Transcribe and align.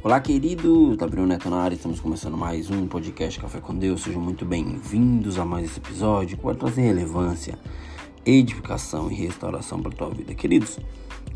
Olá, 0.00 0.20
querido! 0.20 0.96
Gabriel 0.96 1.26
Neto 1.26 1.50
na 1.50 1.56
área, 1.56 1.74
estamos 1.74 1.98
começando 1.98 2.36
mais 2.36 2.70
um 2.70 2.86
podcast 2.86 3.40
Café 3.40 3.60
com 3.60 3.74
Deus. 3.74 4.02
Sejam 4.02 4.22
muito 4.22 4.44
bem-vindos 4.44 5.40
a 5.40 5.44
mais 5.44 5.64
esse 5.64 5.80
episódio 5.80 6.38
que 6.38 6.44
vai 6.44 6.54
trazer 6.54 6.82
relevância, 6.82 7.58
edificação 8.24 9.10
e 9.10 9.14
restauração 9.14 9.82
para 9.82 9.92
a 9.92 9.96
tua 9.96 10.10
vida. 10.10 10.32
Queridos, 10.36 10.78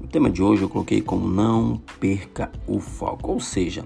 o 0.00 0.06
tema 0.06 0.30
de 0.30 0.40
hoje 0.44 0.62
eu 0.62 0.68
coloquei 0.68 1.02
como 1.02 1.28
não 1.28 1.82
perca 1.98 2.52
o 2.68 2.78
foco, 2.78 3.32
ou 3.32 3.40
seja, 3.40 3.84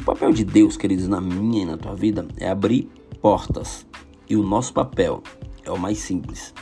o 0.00 0.02
papel 0.02 0.32
de 0.32 0.44
Deus, 0.44 0.76
queridos, 0.76 1.06
na 1.06 1.20
minha 1.20 1.62
e 1.62 1.66
na 1.66 1.76
tua 1.76 1.94
vida 1.94 2.26
é 2.36 2.50
abrir 2.50 2.90
portas 3.22 3.86
e 4.28 4.34
o 4.34 4.42
nosso 4.42 4.72
papel 4.72 5.22
é 5.64 5.70
o 5.70 5.78
mais 5.78 5.98
simples, 5.98 6.52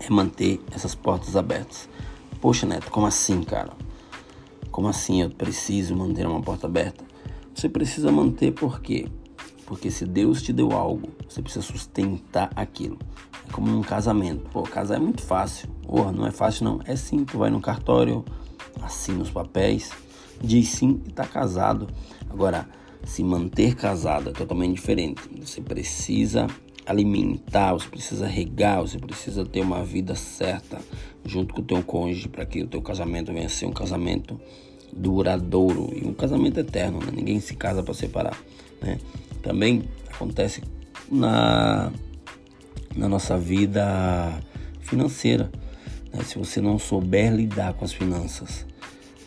é 0.00 0.08
manter 0.08 0.58
essas 0.72 0.94
portas 0.94 1.36
abertas. 1.36 1.86
Poxa, 2.40 2.64
Neto, 2.64 2.90
como 2.90 3.06
assim, 3.06 3.42
cara? 3.42 3.89
Como 4.70 4.88
assim 4.88 5.22
eu 5.22 5.30
preciso 5.30 5.96
manter 5.96 6.26
uma 6.26 6.40
porta 6.40 6.66
aberta? 6.66 7.04
Você 7.54 7.68
precisa 7.68 8.10
manter 8.12 8.52
por 8.52 8.80
quê? 8.80 9.06
Porque 9.66 9.90
se 9.90 10.04
Deus 10.04 10.42
te 10.42 10.52
deu 10.52 10.72
algo, 10.72 11.10
você 11.28 11.42
precisa 11.42 11.64
sustentar 11.64 12.50
aquilo. 12.56 12.98
É 13.48 13.52
como 13.52 13.70
um 13.70 13.82
casamento. 13.82 14.48
Pô, 14.50 14.62
casar 14.62 14.96
é 14.96 14.98
muito 14.98 15.22
fácil. 15.22 15.68
Porra, 15.82 16.12
não 16.12 16.26
é 16.26 16.30
fácil 16.30 16.64
não. 16.64 16.80
É 16.84 16.96
sim, 16.96 17.24
tu 17.24 17.38
vai 17.38 17.50
no 17.50 17.60
cartório, 17.60 18.24
assina 18.80 19.22
os 19.22 19.30
papéis, 19.30 19.90
diz 20.40 20.68
sim 20.68 21.00
e 21.06 21.12
tá 21.12 21.24
casado. 21.24 21.88
Agora, 22.28 22.68
se 23.04 23.22
manter 23.22 23.74
casado 23.74 24.30
é 24.30 24.32
totalmente 24.32 24.74
diferente. 24.74 25.22
Você 25.40 25.60
precisa 25.60 26.46
alimentar, 26.86 27.72
você 27.72 27.88
precisa 27.88 28.26
regar, 28.26 28.80
você 28.80 28.98
precisa 28.98 29.44
ter 29.44 29.60
uma 29.60 29.84
vida 29.84 30.14
certa 30.14 30.78
junto 31.24 31.54
com 31.54 31.60
o 31.60 31.64
teu 31.64 31.82
cônjuge 31.82 32.28
para 32.28 32.44
que 32.44 32.62
o 32.62 32.66
teu 32.66 32.82
casamento 32.82 33.32
venha 33.32 33.46
a 33.46 33.50
ser 33.50 33.66
um 33.66 33.72
casamento 33.72 34.40
duradouro 34.92 35.90
e 35.94 36.06
um 36.06 36.12
casamento 36.12 36.58
eterno, 36.58 36.98
né? 36.98 37.12
Ninguém 37.14 37.40
se 37.40 37.54
casa 37.54 37.82
para 37.82 37.94
separar, 37.94 38.36
né? 38.82 38.98
Também 39.42 39.84
acontece 40.12 40.62
na 41.10 41.92
na 42.96 43.08
nossa 43.08 43.38
vida 43.38 44.40
financeira, 44.80 45.50
né? 46.12 46.24
Se 46.24 46.38
você 46.38 46.60
não 46.60 46.78
souber 46.78 47.32
lidar 47.32 47.74
com 47.74 47.84
as 47.84 47.92
finanças, 47.92 48.66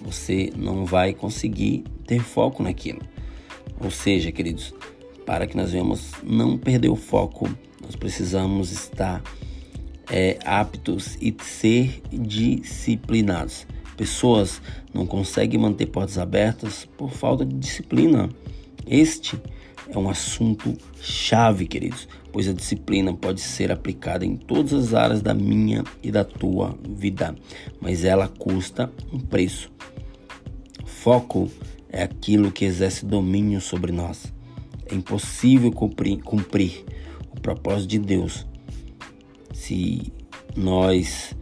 você 0.01 0.51
não 0.55 0.85
vai 0.85 1.13
conseguir 1.13 1.85
ter 2.05 2.19
foco 2.19 2.61
naquilo. 2.61 3.01
Ou 3.79 3.89
seja, 3.89 4.31
queridos, 4.31 4.73
para 5.25 5.47
que 5.47 5.55
nós 5.55 5.71
venhamos 5.71 6.11
não 6.23 6.57
perder 6.57 6.89
o 6.89 6.95
foco, 6.95 7.49
nós 7.81 7.95
precisamos 7.95 8.71
estar 8.71 9.21
é, 10.09 10.37
aptos 10.45 11.17
e 11.21 11.35
ser 11.41 12.01
disciplinados. 12.11 13.65
Pessoas 13.95 14.61
não 14.93 15.05
conseguem 15.05 15.59
manter 15.59 15.87
portas 15.87 16.17
abertas 16.17 16.87
por 16.97 17.11
falta 17.11 17.45
de 17.45 17.55
disciplina. 17.55 18.29
Este 18.87 19.39
é 19.89 19.97
um 19.97 20.09
assunto 20.09 20.75
chave, 20.99 21.67
queridos, 21.67 22.07
pois 22.31 22.47
a 22.47 22.53
disciplina 22.53 23.13
pode 23.13 23.41
ser 23.41 23.71
aplicada 23.71 24.25
em 24.25 24.35
todas 24.35 24.73
as 24.73 24.93
áreas 24.93 25.21
da 25.21 25.33
minha 25.33 25.83
e 26.01 26.11
da 26.11 26.23
tua 26.23 26.77
vida, 26.89 27.35
mas 27.79 28.03
ela 28.03 28.27
custa 28.27 28.91
um 29.11 29.19
preço. 29.19 29.71
Foco 30.85 31.49
é 31.89 32.01
aquilo 32.01 32.51
que 32.51 32.65
exerce 32.65 33.05
domínio 33.05 33.61
sobre 33.61 33.91
nós. 33.91 34.32
É 34.93 34.95
impossível 34.95 35.71
cumprir, 35.71 36.21
cumprir 36.21 36.85
o 37.35 37.41
propósito 37.41 37.89
de 37.89 37.97
Deus 37.97 38.45
se 39.51 40.13
nós 40.55 41.35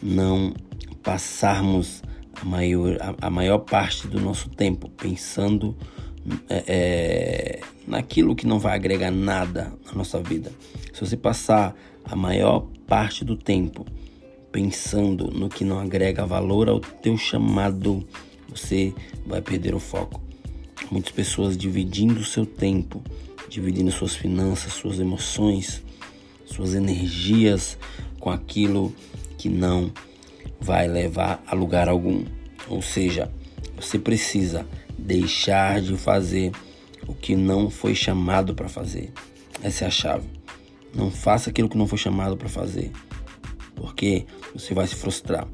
não 0.00 0.54
passarmos 1.02 2.00
a 2.40 2.44
maior, 2.44 2.96
a, 3.00 3.26
a 3.26 3.28
maior 3.28 3.58
parte 3.58 4.06
do 4.06 4.20
nosso 4.20 4.48
tempo 4.50 4.88
pensando 4.88 5.76
é, 6.48 6.64
é, 6.68 7.60
naquilo 7.88 8.36
que 8.36 8.46
não 8.46 8.60
vai 8.60 8.76
agregar 8.76 9.10
nada 9.10 9.72
na 9.84 9.94
nossa 9.94 10.22
vida. 10.22 10.52
Se 10.92 11.00
você 11.00 11.16
passar 11.16 11.74
a 12.04 12.14
maior 12.14 12.68
parte 12.86 13.24
do 13.24 13.36
tempo 13.36 13.84
pensando 14.52 15.26
no 15.26 15.48
que 15.48 15.64
não 15.64 15.80
agrega 15.80 16.24
valor 16.24 16.68
ao 16.68 16.78
teu 16.78 17.16
chamado, 17.16 18.06
você 18.48 18.94
vai 19.26 19.42
perder 19.42 19.74
o 19.74 19.80
foco. 19.80 20.22
Muitas 20.92 21.10
pessoas 21.10 21.56
dividindo 21.56 22.22
seu 22.22 22.44
tempo, 22.44 23.02
dividindo 23.48 23.90
suas 23.90 24.14
finanças, 24.14 24.74
suas 24.74 25.00
emoções, 25.00 25.82
suas 26.44 26.74
energias 26.74 27.78
com 28.20 28.28
aquilo 28.28 28.94
que 29.38 29.48
não 29.48 29.90
vai 30.60 30.86
levar 30.86 31.42
a 31.46 31.54
lugar 31.54 31.88
algum. 31.88 32.26
Ou 32.68 32.82
seja, 32.82 33.32
você 33.74 33.98
precisa 33.98 34.66
deixar 34.98 35.80
de 35.80 35.96
fazer 35.96 36.52
o 37.08 37.14
que 37.14 37.34
não 37.34 37.70
foi 37.70 37.94
chamado 37.94 38.54
para 38.54 38.68
fazer. 38.68 39.14
Essa 39.62 39.84
é 39.84 39.88
a 39.88 39.90
chave. 39.90 40.28
Não 40.94 41.10
faça 41.10 41.48
aquilo 41.48 41.70
que 41.70 41.78
não 41.78 41.86
foi 41.86 41.96
chamado 41.96 42.36
para 42.36 42.50
fazer, 42.50 42.92
porque 43.74 44.26
você 44.52 44.74
vai 44.74 44.86
se 44.86 44.96
frustrar. 44.96 45.48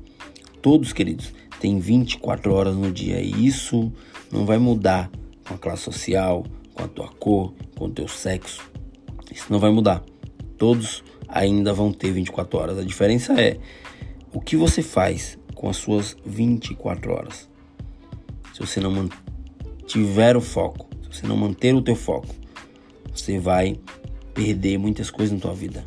Todos, 0.60 0.92
queridos, 0.92 1.32
têm 1.60 1.78
24 1.78 2.52
horas 2.52 2.74
no 2.74 2.90
dia 2.90 3.20
e 3.20 3.46
isso 3.46 3.92
não 4.32 4.44
vai 4.44 4.58
mudar 4.58 5.08
com 5.48 5.54
a 5.54 5.58
classe 5.58 5.82
social, 5.82 6.44
com 6.74 6.84
a 6.84 6.88
tua 6.88 7.08
cor, 7.08 7.54
com 7.76 7.86
o 7.86 7.90
teu 7.90 8.06
sexo. 8.06 8.70
Isso 9.32 9.50
não 9.50 9.58
vai 9.58 9.70
mudar. 9.70 10.04
Todos 10.56 11.02
ainda 11.26 11.72
vão 11.72 11.92
ter 11.92 12.12
24 12.12 12.58
horas. 12.58 12.78
A 12.78 12.84
diferença 12.84 13.32
é 13.40 13.58
o 14.32 14.40
que 14.40 14.56
você 14.56 14.82
faz 14.82 15.38
com 15.54 15.68
as 15.68 15.76
suas 15.76 16.16
24 16.24 17.12
horas. 17.12 17.48
Se 18.52 18.60
você 18.60 18.80
não 18.80 19.08
tiver 19.86 20.36
o 20.36 20.40
foco, 20.40 20.88
se 21.02 21.20
você 21.20 21.26
não 21.26 21.36
manter 21.36 21.74
o 21.74 21.82
teu 21.82 21.96
foco, 21.96 22.34
você 23.14 23.38
vai 23.38 23.78
perder 24.34 24.78
muitas 24.78 25.10
coisas 25.10 25.34
na 25.34 25.40
tua 25.40 25.54
vida. 25.54 25.84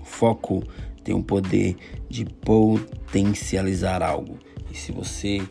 O 0.00 0.04
foco 0.04 0.62
tem 1.02 1.14
o 1.14 1.22
poder 1.22 1.76
de 2.08 2.24
potencializar 2.24 4.02
algo. 4.02 4.38
E 4.70 4.76
se 4.76 4.92
você 4.92 5.42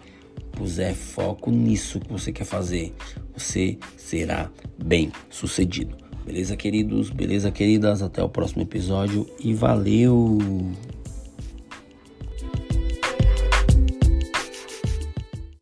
puser 0.52 0.94
foco 0.94 1.52
nisso 1.52 2.00
que 2.00 2.12
você 2.12 2.32
quer 2.32 2.46
fazer, 2.46 2.94
você 3.40 3.78
será 3.98 4.50
bem 4.84 5.12
sucedido. 5.30 5.96
Beleza, 6.26 6.56
queridos? 6.56 7.10
Beleza, 7.10 7.50
queridas? 7.52 8.02
Até 8.02 8.22
o 8.24 8.30
próximo 8.30 8.62
episódio 8.62 9.28
e 9.40 9.54
valeu! 9.54 10.38